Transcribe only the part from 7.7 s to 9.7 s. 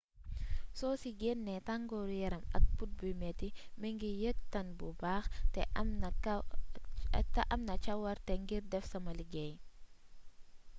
cawarte ngir def sama liggéey